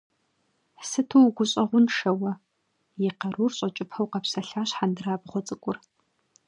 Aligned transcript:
Сыту 0.89 1.19
угущӀэгъуншэ 1.27 2.11
уэ,- 2.19 2.31
и 3.07 3.09
къарур 3.19 3.51
щӀэкӀыпэу 3.57 4.09
къэпсэлъащ 4.11 4.69
хьэндырабгъуэ 4.77 5.39
цӀыкӀур. 5.47 5.77